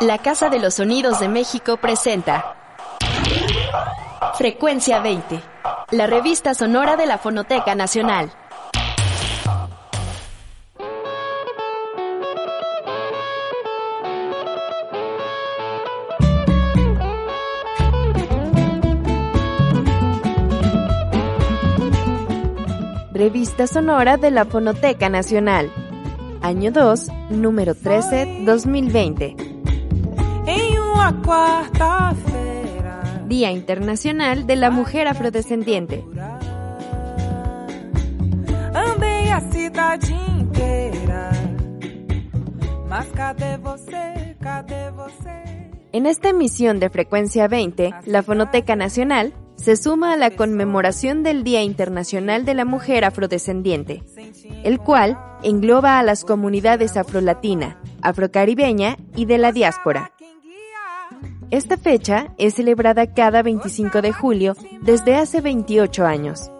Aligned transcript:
La 0.00 0.18
Casa 0.18 0.48
de 0.48 0.60
los 0.60 0.74
Sonidos 0.74 1.18
de 1.18 1.28
México 1.28 1.76
presenta 1.76 2.54
Frecuencia 4.34 5.00
20, 5.00 5.40
la 5.90 6.06
revista 6.06 6.54
sonora 6.54 6.96
de 6.96 7.06
la 7.06 7.18
Fonoteca 7.18 7.74
Nacional. 7.74 8.30
Revista 23.12 23.66
Sonora 23.66 24.16
de 24.16 24.30
la 24.30 24.44
Fonoteca 24.44 25.08
Nacional. 25.08 25.72
Año 26.40 26.70
2, 26.70 27.08
número 27.30 27.74
13, 27.74 28.42
2020. 28.44 29.47
Día 33.28 33.50
Internacional 33.52 34.46
de 34.46 34.56
la 34.56 34.70
Mujer 34.70 35.06
Afrodescendiente. 35.06 36.04
En 45.92 46.06
esta 46.06 46.28
emisión 46.30 46.80
de 46.80 46.90
Frecuencia 46.90 47.48
20, 47.48 47.94
la 48.06 48.22
Fonoteca 48.22 48.74
Nacional 48.74 49.34
se 49.54 49.76
suma 49.76 50.12
a 50.12 50.16
la 50.16 50.30
conmemoración 50.30 51.22
del 51.22 51.44
Día 51.44 51.62
Internacional 51.62 52.44
de 52.44 52.54
la 52.54 52.64
Mujer 52.64 53.04
Afrodescendiente, 53.04 54.02
el 54.64 54.78
cual 54.78 55.18
engloba 55.42 55.98
a 55.98 56.02
las 56.02 56.24
comunidades 56.24 56.96
afrolatina, 56.96 57.80
afrocaribeña 58.02 58.96
y 59.14 59.26
de 59.26 59.38
la 59.38 59.52
diáspora. 59.52 60.12
Esta 61.50 61.78
fecha 61.78 62.34
es 62.36 62.54
celebrada 62.54 63.06
cada 63.06 63.42
25 63.42 64.02
de 64.02 64.12
julio 64.12 64.54
desde 64.82 65.16
hace 65.16 65.40
28 65.40 66.04
años, 66.04 66.50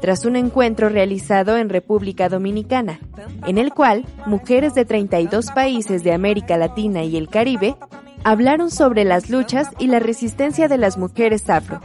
tras 0.00 0.24
un 0.24 0.36
encuentro 0.36 0.88
realizado 0.88 1.58
en 1.58 1.68
República 1.68 2.30
Dominicana, 2.30 2.98
en 3.46 3.58
el 3.58 3.74
cual 3.74 4.06
mujeres 4.24 4.74
de 4.74 4.86
32 4.86 5.50
países 5.50 6.02
de 6.02 6.14
América 6.14 6.56
Latina 6.56 7.04
y 7.04 7.18
el 7.18 7.28
Caribe 7.28 7.76
hablaron 8.24 8.70
sobre 8.70 9.04
las 9.04 9.28
luchas 9.28 9.68
y 9.78 9.88
la 9.88 9.98
resistencia 9.98 10.66
de 10.66 10.78
las 10.78 10.96
mujeres 10.96 11.50
afro, 11.50 11.80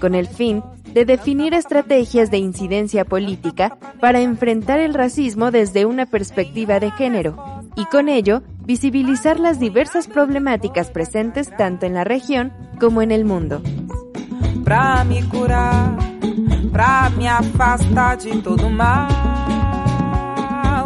con 0.00 0.16
el 0.16 0.26
fin 0.26 0.64
de 0.92 1.04
definir 1.04 1.54
estrategias 1.54 2.32
de 2.32 2.38
incidencia 2.38 3.04
política 3.04 3.78
para 4.00 4.20
enfrentar 4.20 4.80
el 4.80 4.94
racismo 4.94 5.52
desde 5.52 5.86
una 5.86 6.06
perspectiva 6.06 6.80
de 6.80 6.90
género, 6.90 7.62
y 7.76 7.84
con 7.84 8.08
ello 8.08 8.42
visibilizar 8.70 9.40
las 9.40 9.58
diversas 9.58 10.06
problemáticas 10.06 10.92
presentes 10.92 11.50
tanto 11.56 11.86
en 11.86 11.94
la 11.94 12.04
región 12.04 12.52
como 12.78 13.02
en 13.02 13.10
el 13.10 13.24
mundo. 13.24 13.60
Pra 14.62 15.02
me 15.02 15.24
curar, 15.24 15.98
pra 16.70 17.10
me 17.18 17.28
afastar 17.28 18.16
de 18.18 18.30
todo 18.40 18.70
mal. 18.70 19.08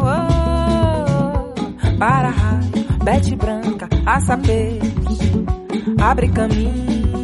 Oh, 0.01 1.53
para 1.99 2.31
raio, 2.31 2.87
bete 3.05 3.37
branca, 3.37 3.87
açapê, 4.07 4.79
abre 6.01 6.31
caminho, 6.31 7.23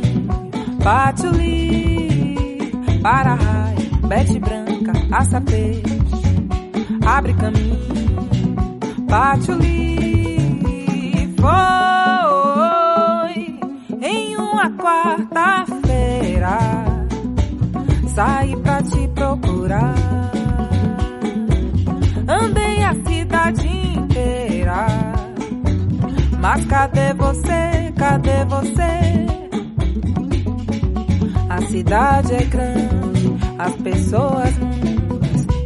livro. 1.39 1.71
Para 3.01 3.35
raio, 3.35 3.89
bete 4.07 4.39
branca, 4.39 4.93
açapê, 5.11 5.83
abre 7.07 7.33
caminho, 7.33 7.79
livro. 9.59 10.10
Foi 11.41 11.51
em 14.03 14.37
uma 14.37 14.71
quarta-feira 14.71 16.59
saí 18.15 18.57
pra 18.57 18.83
te 18.83 19.09
procurar. 19.09 19.95
Andei 22.29 22.83
a 22.85 22.95
cidade 23.07 23.67
inteira, 23.67 24.87
mas 26.39 26.65
cadê 26.67 27.15
você? 27.15 27.93
Cadê 27.97 28.45
você? 28.45 29.27
A 31.49 31.63
cidade 31.63 32.35
é 32.35 32.45
grande, 32.45 33.37
as 33.59 33.75
pessoas 33.77 34.51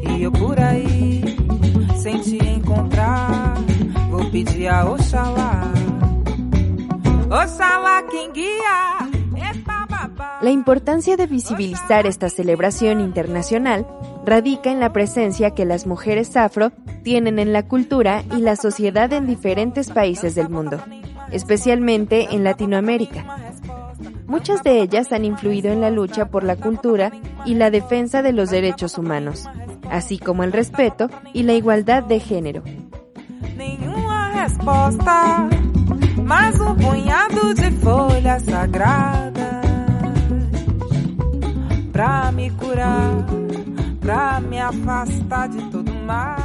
e 0.08 0.22
eu 0.22 0.32
por 0.32 0.58
aí 0.60 1.22
sem 1.96 2.20
te 2.20 2.36
encontrar. 2.36 3.54
Pedir 4.34 4.68
a 4.68 4.90
Oxalá, 4.90 5.72
Oxalá. 7.30 8.02
La 10.42 10.50
importancia 10.50 11.16
de 11.16 11.28
visibilizar 11.28 12.04
esta 12.08 12.28
celebración 12.28 12.98
internacional 12.98 13.86
radica 14.26 14.72
en 14.72 14.80
la 14.80 14.92
presencia 14.92 15.52
que 15.52 15.64
las 15.64 15.86
mujeres 15.86 16.36
afro 16.36 16.72
tienen 17.04 17.38
en 17.38 17.52
la 17.52 17.68
cultura 17.68 18.24
y 18.36 18.40
la 18.40 18.56
sociedad 18.56 19.12
en 19.12 19.28
diferentes 19.28 19.92
países 19.92 20.34
del 20.34 20.48
mundo, 20.48 20.82
especialmente 21.30 22.34
en 22.34 22.42
Latinoamérica. 22.42 23.38
Muchas 24.26 24.64
de 24.64 24.80
ellas 24.82 25.12
han 25.12 25.24
influido 25.24 25.70
en 25.70 25.80
la 25.80 25.90
lucha 25.90 26.28
por 26.28 26.42
la 26.42 26.56
cultura 26.56 27.12
y 27.44 27.54
la 27.54 27.70
defensa 27.70 28.20
de 28.20 28.32
los 28.32 28.50
derechos 28.50 28.98
humanos, 28.98 29.48
así 29.92 30.18
como 30.18 30.42
el 30.42 30.50
respeto 30.50 31.08
y 31.32 31.44
la 31.44 31.52
igualdad 31.52 32.02
de 32.02 32.18
género. 32.18 32.64
Resposta, 34.44 35.48
mas 36.22 36.60
um 36.60 36.74
punhado 36.74 37.54
de 37.54 37.70
folhas 37.80 38.42
sagradas 38.42 39.32
pra 41.90 42.30
me 42.30 42.50
curar, 42.50 43.24
pra 44.02 44.40
me 44.40 44.60
afastar 44.60 45.48
de 45.48 45.62
todo 45.70 45.90
mal. 45.94 46.36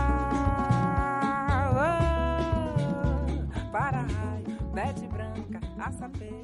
Oh, 1.73 3.71
para 3.73 3.97
raio, 3.97 4.57
bete 4.73 5.05
branca, 5.07 5.59
açapê, 5.77 6.29
abre 6.29 6.38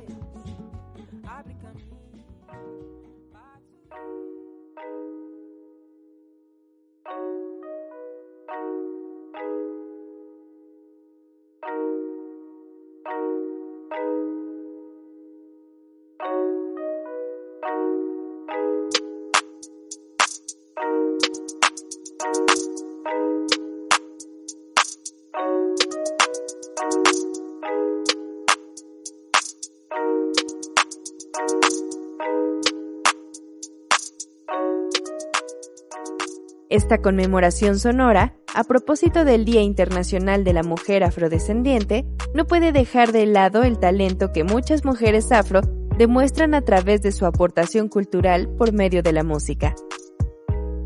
Esta 36.75 36.98
conmemoración 36.98 37.80
sonora, 37.80 38.36
a 38.54 38.66
propósito 38.66 39.24
del 39.24 39.45
Día 39.45 39.62
Internacional 39.62 40.44
de 40.44 40.51
la 40.51 40.62
Mujer 40.62 41.06
Afrodescendiente, 41.06 42.06
no 42.33 42.48
puede 42.48 42.74
dejar 42.74 43.13
de 43.13 43.25
lado 43.25 43.63
el 43.63 43.80
talento 43.80 44.33
que 44.33 44.44
muchas 44.44 44.83
mujeres 44.83 45.31
afro 45.31 45.62
demuestran 45.98 46.54
a 46.54 46.63
través 46.63 47.01
de 47.01 47.13
su 47.13 47.25
aportación 47.25 47.88
cultural 47.88 48.50
por 48.57 48.74
medio 48.74 49.01
de 49.04 49.13
la 49.13 49.24
música. 49.24 49.74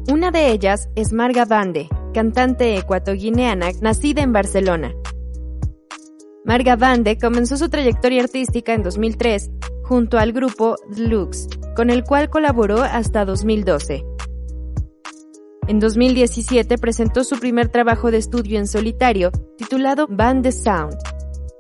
Una 0.08 0.30
de 0.30 0.52
ellas 0.52 0.90
es 0.94 1.12
Marga 1.12 1.46
Bande, 1.46 1.90
cantante 2.14 2.78
ecuatoguineana 2.78 3.72
nacida 3.82 4.22
en 4.22 4.32
Barcelona. 4.32 4.94
Marga 6.46 6.76
Bande 6.76 7.18
comenzó 7.18 7.58
su 7.58 7.68
trayectoria 7.68 8.22
artística 8.22 8.76
en 8.76 8.84
2003 8.84 9.50
junto 9.82 10.20
al 10.20 10.34
grupo 10.34 10.76
Lux, 10.96 11.48
con 11.76 11.90
el 11.90 12.04
cual 12.04 12.30
colaboró 12.30 12.84
hasta 12.84 13.26
2012. 13.26 14.19
En 15.70 15.80
2017 15.80 16.80
presentó 16.80 17.24
su 17.24 17.38
primer 17.38 17.68
trabajo 17.68 18.10
de 18.10 18.18
estudio 18.18 18.58
en 18.58 18.66
solitario, 18.66 19.30
titulado 19.56 20.08
Band 20.10 20.42
the 20.42 20.52
Sound. 20.52 20.98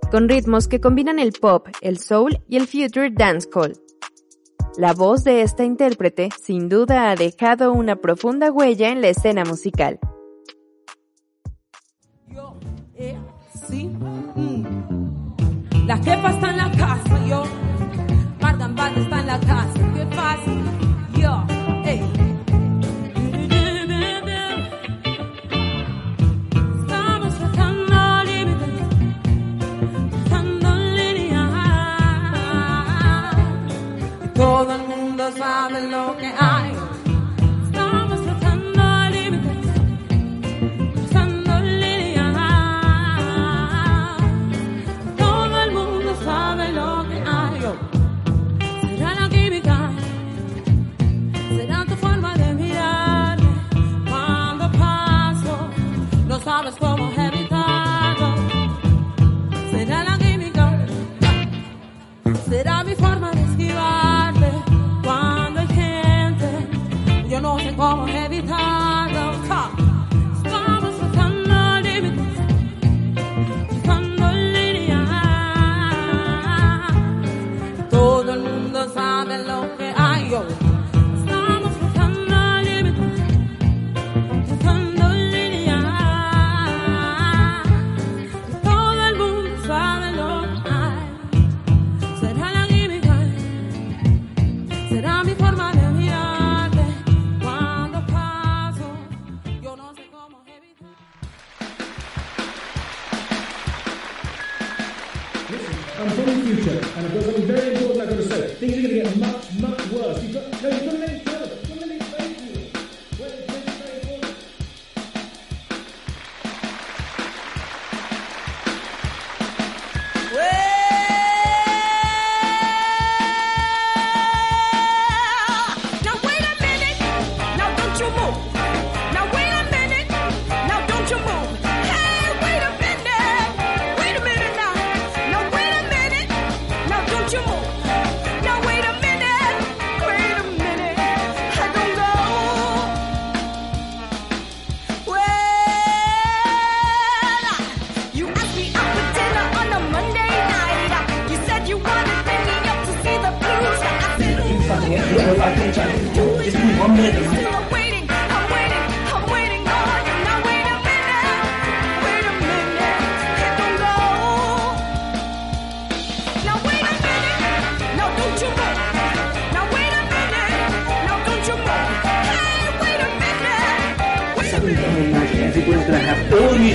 con 0.09 0.27
ritmos 0.27 0.67
que 0.67 0.81
combinan 0.81 1.19
el 1.19 1.31
pop, 1.31 1.67
el 1.81 1.99
soul 1.99 2.39
y 2.47 2.57
el 2.57 2.65
future 2.65 3.11
dancehall. 3.11 3.73
La 4.79 4.93
voz 4.93 5.23
de 5.23 5.43
esta 5.43 5.63
intérprete 5.63 6.29
sin 6.41 6.69
duda 6.69 7.11
ha 7.11 7.15
dejado 7.15 7.71
una 7.71 7.97
profunda 7.97 8.51
huella 8.51 8.89
en 8.89 9.01
la 9.01 9.09
escena 9.09 9.45
musical. 9.45 9.99
La 15.85 15.97
jefa 15.97 16.31
está 16.31 16.49
en 16.49 16.57
la 16.57 16.71
casa, 16.71 17.27
yo. 17.27 17.43
Está 18.33 19.19
en 19.19 19.27
la 19.27 19.39
casa. 19.39 19.79
Yo. 21.15 22.18
Sabe 35.49 35.81
lo 35.87 36.15
que 36.15 36.27
hay. 36.27 36.68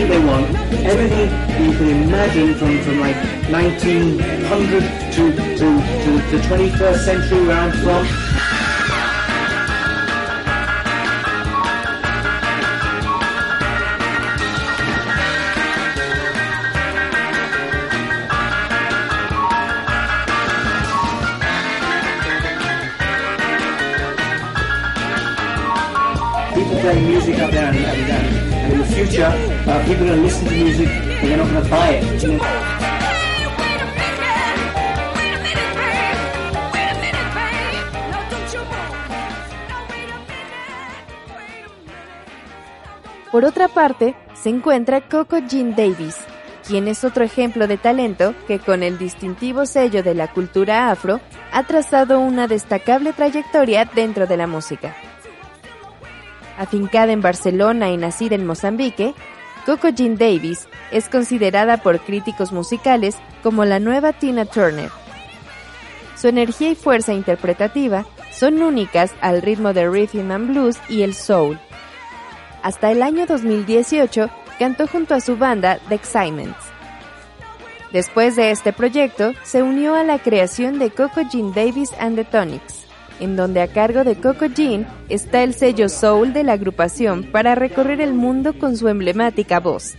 Music 0.04 0.20
they 0.20 0.26
want, 0.26 0.54
everything 0.84 1.30
you 1.64 1.76
can 1.76 1.88
imagine 2.02 2.54
from, 2.54 2.80
from 2.82 3.00
like 3.00 3.16
1900 3.50 4.82
to, 5.12 5.32
to, 5.32 5.56
to 5.56 5.66
the 6.30 6.42
21st 6.48 7.04
century 7.04 7.40
round 7.46 7.74
from. 7.74 8.06
Playing 26.80 27.06
music 27.08 27.38
up 27.38 27.50
there 27.50 27.72
and, 27.72 27.78
and, 27.78 28.10
and 28.10 28.43
in 28.74 28.80
the 28.80 28.86
future, 28.86 29.24
uh, 29.24 29.84
people 29.86 30.04
are 30.04 30.16
going 30.16 30.18
to 30.18 30.22
listen 30.22 30.48
to 30.48 30.54
music 30.54 30.88
and 30.88 31.28
they're 31.28 31.36
not 31.36 31.48
going 31.48 31.62
to 31.62 31.70
buy 31.70 31.88
it. 31.90 32.22
You 32.22 32.32
know. 32.32 32.44
Por 43.30 43.44
otra 43.44 43.66
parte, 43.66 44.14
se 44.34 44.48
encuentra 44.48 45.08
Coco 45.08 45.38
Jean 45.38 45.74
Davis, 45.74 46.16
quien 46.68 46.86
es 46.86 47.02
otro 47.02 47.24
ejemplo 47.24 47.66
de 47.66 47.76
talento 47.78 48.32
que 48.46 48.60
con 48.60 48.84
el 48.84 48.96
distintivo 48.96 49.66
sello 49.66 50.04
de 50.04 50.14
la 50.14 50.28
cultura 50.28 50.92
afro 50.92 51.20
ha 51.52 51.64
trazado 51.64 52.20
una 52.20 52.46
destacable 52.46 53.12
trayectoria 53.12 53.86
dentro 53.86 54.28
de 54.28 54.36
la 54.36 54.46
música. 54.46 54.94
Afincada 56.58 57.12
en 57.12 57.20
Barcelona 57.20 57.90
y 57.90 57.96
nacida 57.96 58.34
en 58.34 58.46
Mozambique, 58.46 59.14
Coco 59.66 59.88
Jean 59.88 60.16
Davis 60.16 60.68
es 60.92 61.08
considerada 61.08 61.78
por 61.78 62.00
críticos 62.00 62.52
musicales 62.52 63.16
como 63.42 63.64
la 63.64 63.80
nueva 63.80 64.12
Tina 64.12 64.44
Turner. 64.44 64.90
Su 66.16 66.28
energía 66.28 66.70
y 66.70 66.74
fuerza 66.74 67.12
interpretativa 67.12 68.06
son 68.30 68.62
únicas 68.62 69.12
al 69.20 69.42
ritmo 69.42 69.72
de 69.72 69.88
rhythm 69.88 70.30
and 70.30 70.48
blues 70.48 70.78
y 70.88 71.02
el 71.02 71.14
soul. 71.14 71.58
Hasta 72.62 72.90
el 72.90 73.02
año 73.02 73.26
2018 73.26 74.30
cantó 74.58 74.86
junto 74.86 75.14
a 75.14 75.20
su 75.20 75.36
banda 75.36 75.78
The 75.88 75.94
Excitements. 75.96 76.56
Después 77.92 78.36
de 78.36 78.50
este 78.50 78.72
proyecto, 78.72 79.32
se 79.44 79.62
unió 79.62 79.94
a 79.94 80.02
la 80.02 80.18
creación 80.18 80.78
de 80.78 80.90
Coco 80.90 81.22
Jean 81.30 81.52
Davis 81.52 81.92
and 81.98 82.16
the 82.16 82.24
Tonics, 82.24 82.83
en 83.20 83.36
donde 83.36 83.60
a 83.60 83.68
cargo 83.68 84.04
de 84.04 84.16
Coco 84.16 84.46
Jean 84.46 84.86
está 85.08 85.42
el 85.42 85.54
sello 85.54 85.88
soul 85.88 86.32
de 86.32 86.44
la 86.44 86.52
agrupación 86.52 87.24
para 87.24 87.54
recorrer 87.54 88.00
el 88.00 88.14
mundo 88.14 88.58
con 88.58 88.76
su 88.76 88.88
emblemática 88.88 89.60
voz. 89.60 89.94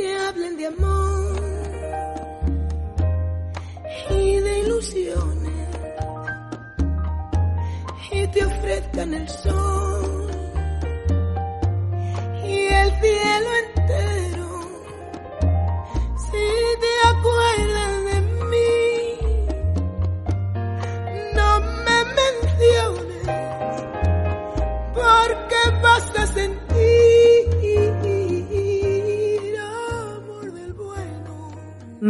que 0.00 0.16
hablen 0.16 0.56
de 0.56 0.66
amor 0.66 1.36
y 4.10 4.40
de 4.40 4.58
ilusiones 4.60 5.68
y 8.10 8.26
te 8.28 8.44
ofrezcan 8.46 9.14
el 9.14 9.28
sol 9.28 10.30
y 12.44 12.56
el 12.82 12.90
cielo. 13.00 13.59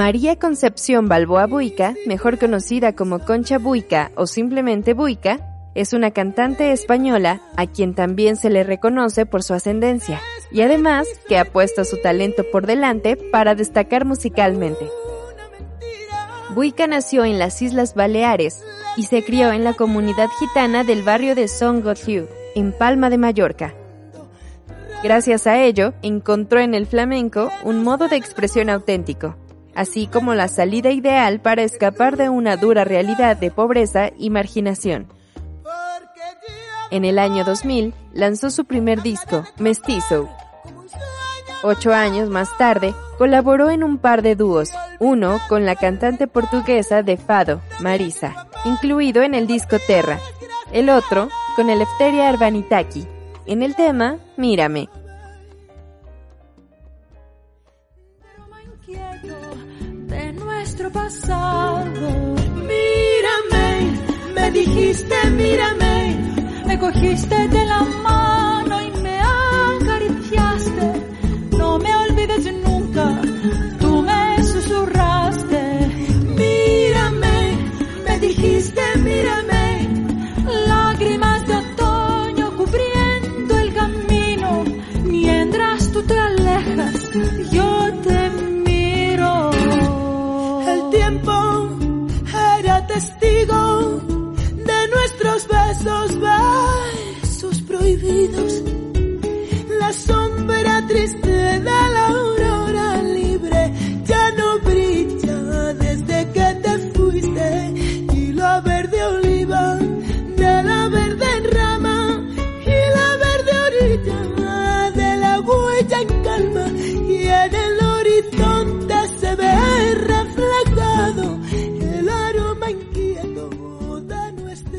María 0.01 0.37
Concepción 0.37 1.09
Balboa 1.09 1.45
Buica, 1.45 1.95
mejor 2.07 2.39
conocida 2.39 2.95
como 2.95 3.19
Concha 3.19 3.59
Buica 3.59 4.11
o 4.15 4.27
simplemente 4.27 4.95
Buica, 4.95 5.41
es 5.75 5.93
una 5.93 6.11
cantante 6.11 6.73
española 6.73 7.43
a 7.59 7.67
quien 7.67 7.95
también 7.95 8.37
se 8.37 8.49
le 8.49 8.65
reconoce 8.65 9.27
por 9.27 9.43
su 9.43 9.53
ascendencia 9.53 10.19
y 10.51 10.63
además 10.63 11.07
que 11.29 11.37
ha 11.37 11.45
puesto 11.45 11.85
su 11.85 12.01
talento 12.01 12.45
por 12.51 12.67
delante 12.67 13.17
para 13.17 13.55
destacar 13.55 14.07
musicalmente. 14.07 14.89
Buica 16.55 16.87
nació 16.87 17.27
en 17.27 17.39
las 17.39 17.61
Islas 17.61 17.95
Baleares 17.95 18.65
y 18.97 19.03
se 19.03 19.23
crió 19.23 19.53
en 19.53 19.65
la 19.65 19.75
comunidad 19.75 20.29
gitana 20.39 20.83
del 20.83 21.03
barrio 21.03 21.35
de 21.35 21.47
Son 21.47 21.83
Gotheu, 21.83 22.27
en 22.55 22.73
Palma 22.73 23.11
de 23.11 23.19
Mallorca. 23.19 23.75
Gracias 25.05 25.47
a 25.47 25.63
ello, 25.63 25.93
encontró 26.01 26.59
en 26.59 26.73
el 26.73 26.87
flamenco 26.87 27.51
un 27.65 27.85
modo 27.85 28.09
de 28.09 28.17
expresión 28.17 28.71
auténtico, 28.71 29.37
así 29.75 30.07
como 30.07 30.35
la 30.35 30.49
salida 30.49 30.91
ideal 30.91 31.41
para 31.41 31.63
escapar 31.63 32.17
de 32.17 32.29
una 32.29 32.57
dura 32.57 32.85
realidad 32.85 33.37
de 33.37 33.51
pobreza 33.51 34.11
y 34.17 34.31
marginación. 34.31 35.09
En 36.91 37.05
el 37.05 37.19
año 37.19 37.45
2000 37.45 37.95
lanzó 38.13 38.51
su 38.51 38.65
primer 38.65 39.03
disco, 39.03 39.45
Mestizo. 39.59 40.29
Ocho 41.63 41.93
años 41.93 42.29
más 42.31 42.57
tarde, 42.57 42.95
colaboró 43.19 43.71
en 43.71 43.85
un 43.85 43.99
par 43.99 44.23
de 44.23 44.35
dúos, 44.35 44.73
uno 44.99 45.39
con 45.49 45.67
la 45.67 45.77
cantante 45.77 46.27
portuguesa 46.27 47.03
de 47.03 47.19
Fado, 47.19 47.61
Marisa, 47.81 48.49
incluido 48.65 49.23
en 49.23 49.35
el 49.35 49.47
disco 49.47 49.77
Terra, 49.87 50.19
el 50.73 50.89
otro 50.89 51.29
con 51.57 51.69
Eleftheria 51.69 52.29
Arbanitaki, 52.29 53.07
en 53.47 53.63
el 53.63 53.77
tema 53.77 54.17
Mírame. 54.37 54.89
Nuestro 60.91 60.93
pasado. 60.93 62.35
Mírame, 62.55 63.99
me 64.35 64.51
dijiste, 64.51 65.15
mírame, 65.37 66.17
Me 66.67 66.79
cogiste 66.79 67.49
de 67.49 67.65
la 67.67 67.81
mano 67.81 68.81
y 68.81 68.91
me 69.03 69.19
acariciaste. 69.19 70.93
No 71.59 71.79
me 71.79 71.95
olvides 71.97 72.45
nunca, 72.53 72.70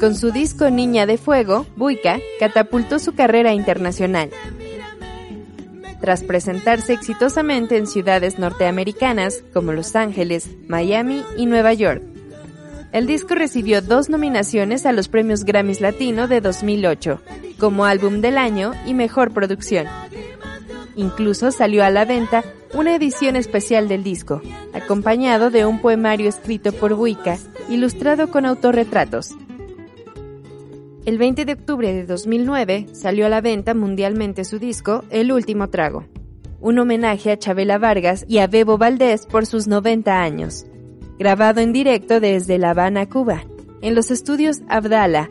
Con 0.01 0.15
su 0.15 0.31
disco 0.31 0.67
Niña 0.71 1.05
de 1.05 1.19
Fuego, 1.19 1.67
Buica 1.75 2.19
catapultó 2.39 2.97
su 2.97 3.13
carrera 3.13 3.53
internacional. 3.53 4.31
Tras 6.01 6.23
presentarse 6.23 6.93
exitosamente 6.93 7.77
en 7.77 7.85
ciudades 7.85 8.39
norteamericanas 8.39 9.43
como 9.53 9.73
Los 9.73 9.95
Ángeles, 9.95 10.49
Miami 10.67 11.23
y 11.37 11.45
Nueva 11.45 11.73
York. 11.73 12.01
El 12.91 13.05
disco 13.05 13.35
recibió 13.35 13.83
dos 13.83 14.09
nominaciones 14.09 14.87
a 14.87 14.91
los 14.91 15.07
premios 15.07 15.43
Grammys 15.43 15.81
Latino 15.81 16.27
de 16.27 16.41
2008, 16.41 17.21
como 17.59 17.85
álbum 17.85 18.21
del 18.21 18.39
año 18.39 18.71
y 18.87 18.95
mejor 18.95 19.31
producción. 19.31 19.85
Incluso 20.95 21.51
salió 21.51 21.83
a 21.83 21.91
la 21.91 22.05
venta 22.05 22.43
una 22.73 22.95
edición 22.95 23.35
especial 23.35 23.87
del 23.87 24.03
disco, 24.03 24.41
acompañado 24.73 25.51
de 25.51 25.67
un 25.67 25.79
poemario 25.79 26.27
escrito 26.27 26.71
por 26.71 26.95
Buica, 26.95 27.37
ilustrado 27.69 28.31
con 28.31 28.47
autorretratos. 28.47 29.35
El 31.03 31.17
20 31.17 31.45
de 31.45 31.53
octubre 31.53 31.91
de 31.91 32.05
2009 32.05 32.85
salió 32.91 33.25
a 33.25 33.29
la 33.29 33.41
venta 33.41 33.73
mundialmente 33.73 34.45
su 34.45 34.59
disco 34.59 35.03
El 35.09 35.31
último 35.31 35.67
trago, 35.67 36.05
un 36.59 36.77
homenaje 36.77 37.31
a 37.31 37.39
Chabela 37.39 37.79
Vargas 37.79 38.23
y 38.27 38.37
a 38.37 38.45
Bebo 38.45 38.77
Valdés 38.77 39.25
por 39.25 39.47
sus 39.47 39.67
90 39.67 40.21
años, 40.21 40.67
grabado 41.17 41.59
en 41.59 41.73
directo 41.73 42.19
desde 42.19 42.59
La 42.59 42.69
Habana, 42.69 43.09
Cuba, 43.09 43.43
en 43.81 43.95
los 43.95 44.11
estudios 44.11 44.61
Abdala, 44.69 45.27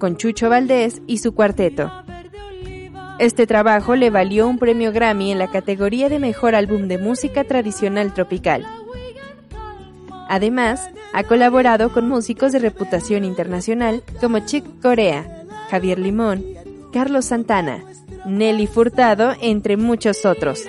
con 0.00 0.16
Chucho 0.16 0.48
Valdés 0.48 1.02
y 1.06 1.18
su 1.18 1.36
cuarteto. 1.36 1.88
Este 3.20 3.46
trabajo 3.46 3.94
le 3.94 4.10
valió 4.10 4.48
un 4.48 4.58
premio 4.58 4.90
Grammy 4.90 5.30
en 5.30 5.38
la 5.38 5.52
categoría 5.52 6.08
de 6.08 6.18
Mejor 6.18 6.56
Álbum 6.56 6.88
de 6.88 6.98
Música 6.98 7.44
Tradicional 7.44 8.12
Tropical. 8.12 8.66
Además, 10.32 10.88
ha 11.12 11.24
colaborado 11.24 11.92
con 11.92 12.08
músicos 12.08 12.52
de 12.52 12.58
reputación 12.58 13.22
internacional 13.22 14.02
como 14.18 14.38
Chick 14.38 14.64
Corea, 14.80 15.44
Javier 15.70 15.98
Limón, 15.98 16.42
Carlos 16.90 17.26
Santana, 17.26 17.84
Nelly 18.24 18.66
Furtado, 18.66 19.34
entre 19.42 19.76
muchos 19.76 20.24
otros, 20.24 20.62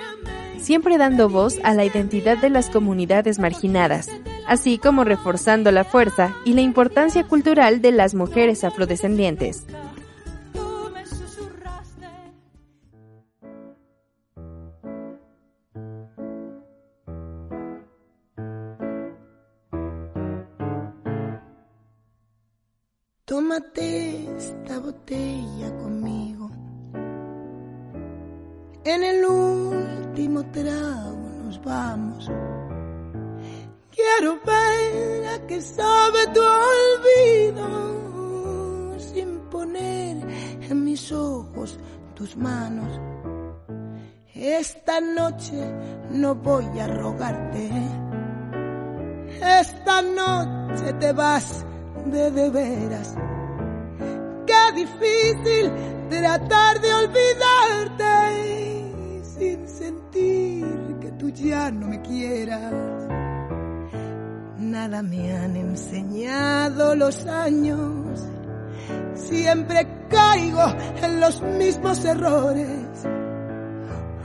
siempre 0.60 0.98
dando 0.98 1.30
voz 1.30 1.60
a 1.64 1.72
la 1.72 1.86
identidad 1.86 2.36
de 2.36 2.50
las 2.50 2.68
comunidades 2.68 3.38
marginadas, 3.38 4.10
así 4.46 4.76
como 4.76 5.02
reforzando 5.02 5.70
la 5.70 5.84
fuerza 5.84 6.34
y 6.44 6.52
la 6.52 6.60
importancia 6.60 7.24
cultural 7.24 7.80
de 7.80 7.92
las 7.92 8.14
mujeres 8.14 8.64
afrodescendientes. 8.64 9.64
Esta 44.94 45.06
noche 45.12 45.74
no 46.10 46.36
voy 46.36 46.78
a 46.78 46.86
rogarte. 46.86 47.68
Esta 49.42 50.02
noche 50.02 50.92
te 51.00 51.12
vas 51.12 51.66
de 52.06 52.30
de 52.30 52.50
veras. 52.50 53.16
Qué 54.46 54.72
difícil 54.76 55.72
tratar 56.08 56.80
de 56.80 56.94
olvidarte 56.94 58.12
sin 59.24 59.68
sentir 59.68 60.96
que 61.00 61.10
tú 61.18 61.28
ya 61.30 61.72
no 61.72 61.88
me 61.88 62.00
quieras. 62.00 62.72
Nada 64.58 65.02
me 65.02 65.36
han 65.36 65.56
enseñado 65.56 66.94
los 66.94 67.26
años. 67.26 68.28
Siempre 69.14 69.88
caigo 70.08 70.66
en 71.02 71.18
los 71.18 71.42
mismos 71.42 72.04
errores. 72.04 72.93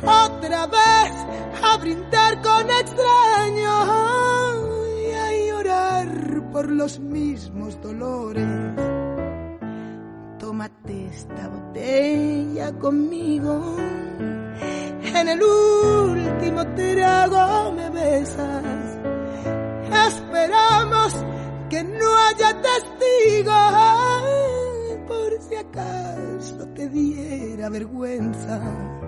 Otra 0.03 0.68
vez 0.68 1.13
a 1.63 1.77
brindar 1.77 2.41
con 2.41 2.70
extraños 2.70 3.89
y 5.01 5.12
a 5.12 5.48
llorar 5.48 6.51
por 6.51 6.70
los 6.72 7.00
mismos 7.00 7.82
dolores. 7.82 8.48
tómate 10.39 11.08
esta 11.08 11.48
botella 11.48 12.72
conmigo. 12.79 13.75
En 15.01 15.27
el 15.27 15.41
último 15.41 16.65
trago 16.75 17.72
me 17.74 17.89
besas. 17.89 18.98
Esperamos 20.08 21.13
que 21.70 21.84
no 21.84 22.18
haya 22.18 22.62
testigos 22.62 23.74
por 25.08 25.41
si 25.41 25.56
acaso 25.56 26.68
te 26.74 26.89
diera 26.89 27.70
vergüenza. 27.70 28.99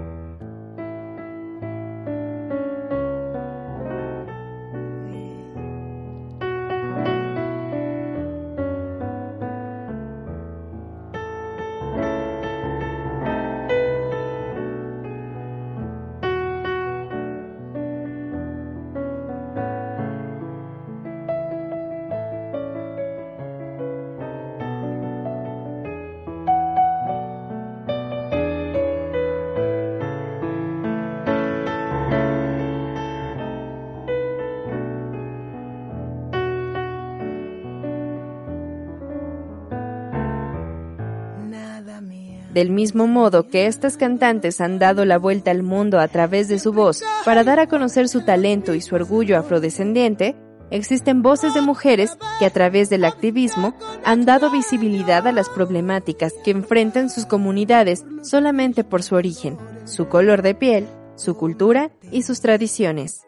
Del 42.53 42.70
mismo 42.70 43.08
modo 43.08 43.48
que 43.48 43.67
estas 43.67 43.96
cantantes 43.96 44.59
han 44.59 44.77
dado 44.77 45.05
la 45.05 45.18
vuelta 45.18 45.51
al 45.51 45.64
mundo 45.64 46.00
a 46.00 46.07
través 46.09 46.50
de 46.50 46.59
su 46.59 46.74
voz 46.74 47.01
para 47.24 47.46
dar 47.46 47.59
a 47.59 47.68
conocer 47.68 48.09
su 48.09 48.25
talento 48.25 48.74
y 48.74 48.81
su 48.81 48.94
orgullo 48.96 49.37
afrodescendiente, 49.37 50.35
existen 50.70 51.22
voces 51.22 51.53
de 51.53 51.61
mujeres 51.61 52.18
que 52.40 52.46
a 52.46 52.50
través 52.50 52.90
del 52.90 53.05
activismo 53.05 53.74
han 54.03 54.25
dado 54.25 54.51
visibilidad 54.51 55.25
a 55.27 55.31
las 55.31 55.48
problemáticas 55.48 56.33
que 56.44 56.51
enfrentan 56.51 57.09
sus 57.09 57.25
comunidades 57.25 58.03
solamente 58.22 58.83
por 58.83 59.01
su 59.01 59.16
origen, 59.16 59.57
su 59.85 60.09
color 60.09 60.42
de 60.42 60.53
piel, 60.53 60.87
su 61.16 61.35
cultura 61.35 61.92
y 62.11 62.24
sus 62.24 62.42
tradiciones. 62.42 63.22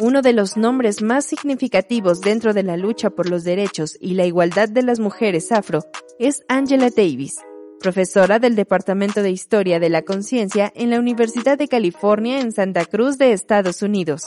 Uno 0.00 0.22
de 0.22 0.32
los 0.32 0.56
nombres 0.56 1.02
más 1.02 1.24
significativos 1.24 2.20
dentro 2.20 2.54
de 2.54 2.62
la 2.62 2.76
lucha 2.76 3.10
por 3.10 3.28
los 3.28 3.42
derechos 3.42 3.96
y 4.00 4.14
la 4.14 4.26
igualdad 4.26 4.68
de 4.68 4.82
las 4.82 5.00
mujeres 5.00 5.50
afro 5.50 5.80
es 6.20 6.44
Angela 6.48 6.88
Davis, 6.90 7.38
profesora 7.80 8.38
del 8.38 8.54
Departamento 8.54 9.24
de 9.24 9.32
Historia 9.32 9.80
de 9.80 9.88
la 9.88 10.02
Conciencia 10.02 10.72
en 10.76 10.90
la 10.90 11.00
Universidad 11.00 11.58
de 11.58 11.66
California 11.66 12.38
en 12.38 12.52
Santa 12.52 12.84
Cruz 12.84 13.18
de 13.18 13.32
Estados 13.32 13.82
Unidos. 13.82 14.22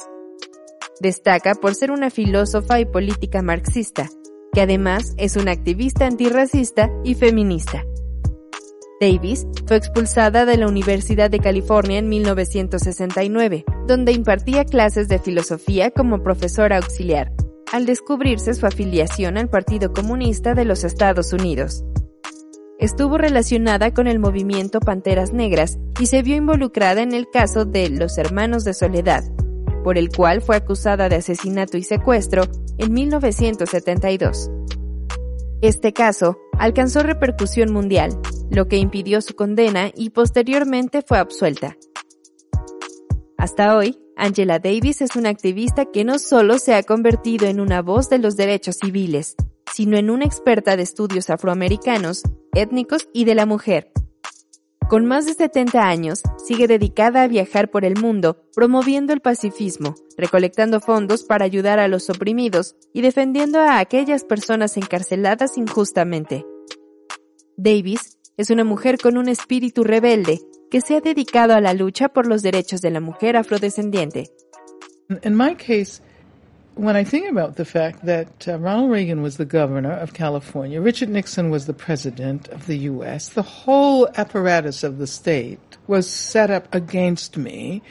Destaca 1.00 1.56
por 1.56 1.74
ser 1.74 1.92
una 1.92 2.10
filósofa 2.10 2.82
y 2.82 2.86
política 2.86 3.42
marxista, 3.42 4.10
que 4.52 4.60
además 4.60 5.14
es 5.16 5.38
una 5.38 5.52
activista 5.52 6.06
antirracista 6.06 6.92
y 7.06 7.16
feminista. 7.16 7.86
Davis 9.02 9.48
fue 9.66 9.78
expulsada 9.78 10.46
de 10.46 10.58
la 10.58 10.68
Universidad 10.68 11.32
de 11.32 11.40
California 11.40 11.98
en 11.98 12.08
1969, 12.08 13.66
donde 13.88 14.12
impartía 14.12 14.64
clases 14.64 15.08
de 15.08 15.18
filosofía 15.18 15.90
como 15.90 16.22
profesora 16.22 16.78
auxiliar, 16.78 17.34
al 17.74 17.88
descubrirse 17.88 18.54
su 18.54 18.68
afiliación 18.68 19.40
al 19.40 19.50
Partido 19.50 19.92
Comunista 19.92 20.54
de 20.54 20.66
los 20.66 20.84
Estados 20.84 21.34
Unidos. 21.34 21.84
Estuvo 22.78 23.18
relacionada 23.18 23.92
con 23.92 24.06
el 24.06 24.20
movimiento 24.20 24.80
Panteras 24.80 25.34
Negras 25.34 25.80
y 26.00 26.06
se 26.06 26.22
vio 26.22 26.36
involucrada 26.36 27.02
en 27.02 27.14
el 27.14 27.28
caso 27.28 27.66
de 27.66 27.90
los 27.90 28.20
Hermanos 28.20 28.64
de 28.66 28.76
Soledad, 28.76 29.24
por 29.84 29.98
el 29.98 30.10
cual 30.10 30.42
fue 30.42 30.58
acusada 30.58 31.10
de 31.10 31.16
asesinato 31.16 31.76
y 31.76 31.84
secuestro 31.84 32.44
en 32.78 32.94
1972. 32.94 34.52
Este 35.64 35.92
caso 35.92 36.38
alcanzó 36.60 37.04
repercusión 37.04 37.72
mundial, 37.72 38.20
lo 38.50 38.68
que 38.68 38.78
impidió 38.78 39.22
su 39.22 39.36
condena 39.36 39.92
y 39.96 40.12
posteriormente 40.12 41.02
fue 41.02 41.18
absuelta. 41.18 41.78
Hasta 43.38 43.76
hoy, 43.76 43.98
Angela 44.16 44.60
Davis 44.60 45.02
es 45.02 45.16
una 45.16 45.30
activista 45.30 45.86
que 45.86 46.04
no 46.04 46.20
solo 46.20 46.60
se 46.60 46.76
ha 46.76 46.84
convertido 46.84 47.48
en 47.48 47.60
una 47.60 47.82
voz 47.82 48.10
de 48.10 48.20
los 48.20 48.36
derechos 48.36 48.78
civiles, 48.80 49.36
sino 49.74 49.98
en 49.98 50.10
una 50.10 50.26
experta 50.26 50.76
de 50.76 50.84
estudios 50.84 51.30
afroamericanos, 51.30 52.22
étnicos 52.54 53.08
y 53.14 53.26
de 53.26 53.36
la 53.36 53.46
mujer. 53.46 53.92
Con 54.92 55.06
más 55.06 55.26
de 55.26 55.36
70 55.36 55.88
años, 55.88 56.22
sigue 56.36 56.68
dedicada 56.68 57.24
a 57.24 57.28
viajar 57.30 57.72
por 57.72 57.86
el 57.86 57.98
mundo, 57.98 58.44
promoviendo 58.54 59.14
el 59.14 59.22
pacifismo, 59.22 59.96
recolectando 60.18 60.82
fondos 60.82 61.24
para 61.24 61.46
ayudar 61.46 61.80
a 61.80 61.88
los 61.88 62.10
oprimidos 62.10 62.76
y 62.92 63.00
defendiendo 63.00 63.60
a 63.60 63.80
aquellas 63.80 64.26
personas 64.26 64.76
encarceladas 64.76 65.58
injustamente. 65.58 66.46
Davis 67.56 68.18
es 68.36 68.50
una 68.50 68.66
mujer 68.66 68.98
con 68.98 69.18
un 69.18 69.30
espíritu 69.30 69.86
rebelde 69.86 70.42
que 70.70 70.82
se 70.82 70.98
ha 70.98 71.00
dedicado 71.00 71.54
a 71.54 71.62
la 71.62 71.74
lucha 71.74 72.10
por 72.10 72.28
los 72.28 72.42
derechos 72.42 72.82
de 72.82 72.92
la 72.92 73.00
mujer 73.00 73.38
afrodescendiente. 73.38 74.30
In 75.24 75.38
my 75.38 75.56
case, 75.56 76.02
when 76.76 76.96
I 76.96 77.04
think 77.04 77.30
about 77.30 77.58
the 77.58 77.66
fact 77.66 78.06
that 78.06 78.48
uh, 78.48 78.58
Ronald 78.58 78.92
Reagan 78.92 79.22
was 79.22 79.38
the 79.38 79.46
governor 79.46 79.92
of 79.92 80.14
California, 80.14 80.80
Richard 80.80 81.10
Nixon 81.10 81.50
was 81.50 81.66
the 81.66 81.74
president 81.74 82.48
of 82.50 82.66
the 82.66 82.78
U.S., 82.78 83.30
the 83.30 83.42
whole 83.42 84.08
apparatus 84.16 84.84
of 84.84 84.98
the 84.98 85.08
state 85.08 85.60
was 85.88 86.10
set 86.10 86.50
up 86.50 86.74
against 86.74 87.38
me. 87.38 87.82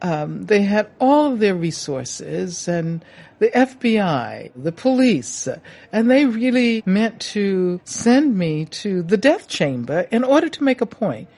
Um, 0.00 0.46
they 0.46 0.62
had 0.62 0.90
all 0.98 1.32
of 1.32 1.38
their 1.38 1.54
resources 1.54 2.66
and 2.66 3.04
the 3.38 3.50
FBI, 3.50 4.50
the 4.56 4.72
police, 4.72 5.46
and 5.92 6.10
they 6.10 6.26
really 6.26 6.82
meant 6.86 7.20
to 7.20 7.80
send 7.84 8.36
me 8.36 8.64
to 8.66 9.02
the 9.02 9.16
death 9.16 9.46
chamber 9.48 10.06
in 10.10 10.24
order 10.24 10.48
to 10.48 10.64
make 10.64 10.80
a 10.80 10.86
point. 10.86 11.28